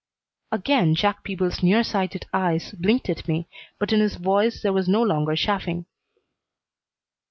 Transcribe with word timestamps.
Again 0.51 0.95
Jack 0.95 1.23
Peebles's 1.23 1.61
near 1.61 1.83
sighted 1.83 2.25
eyes 2.33 2.71
blinked 2.71 3.07
at 3.07 3.27
me, 3.27 3.47
but 3.77 3.93
in 3.93 3.99
his 3.99 4.15
voice 4.15 4.63
there 4.63 4.73
was 4.73 4.87
no 4.89 5.03
longer 5.03 5.35
chaffing. 5.35 5.85